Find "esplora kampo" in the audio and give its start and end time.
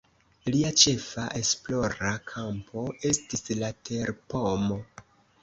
1.39-2.87